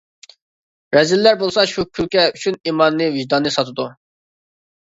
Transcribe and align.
رەزىللەر 0.97 1.37
بولسا 1.43 1.65
شۇ 1.73 1.85
كۈلكە 1.99 2.23
ئۈچۈن 2.31 2.57
ئىمانىنى، 2.71 3.11
ۋىجدانىنى 3.19 3.53
ساتىدۇ. 3.59 3.87